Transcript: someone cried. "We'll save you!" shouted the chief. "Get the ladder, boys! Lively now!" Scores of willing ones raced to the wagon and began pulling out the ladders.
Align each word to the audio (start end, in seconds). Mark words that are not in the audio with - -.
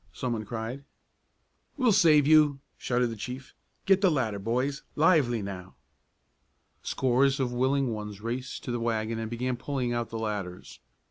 someone 0.13 0.43
cried. 0.43 0.83
"We'll 1.77 1.91
save 1.91 2.25
you!" 2.25 2.57
shouted 2.75 3.09
the 3.11 3.15
chief. 3.15 3.53
"Get 3.85 4.01
the 4.01 4.09
ladder, 4.09 4.39
boys! 4.39 4.81
Lively 4.95 5.43
now!" 5.43 5.75
Scores 6.81 7.39
of 7.39 7.53
willing 7.53 7.93
ones 7.93 8.19
raced 8.19 8.63
to 8.63 8.71
the 8.71 8.79
wagon 8.79 9.19
and 9.19 9.29
began 9.29 9.57
pulling 9.57 9.93
out 9.93 10.09
the 10.09 10.17
ladders. 10.17 10.79